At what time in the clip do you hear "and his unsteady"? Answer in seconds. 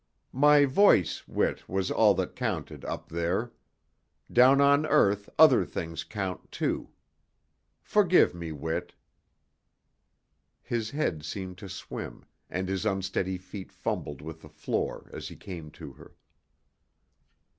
12.49-13.37